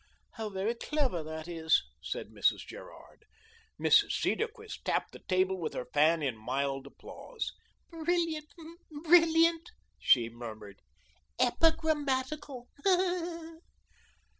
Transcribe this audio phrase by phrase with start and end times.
[0.31, 2.65] "How very clever that is," said Mrs.
[2.65, 3.23] Gerard.
[3.79, 4.11] Mrs.
[4.13, 7.53] Cedarquist tapped the table with her fan in mild applause.
[7.91, 8.51] "Brilliant,
[9.03, 9.69] brilliant,"
[9.99, 10.81] she murmured,
[11.39, 12.67] "epigrammatical."